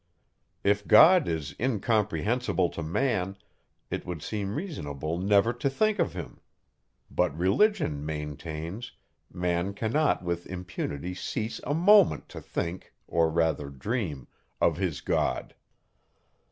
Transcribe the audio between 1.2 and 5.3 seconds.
is incomprehensible to man, it would seem reasonable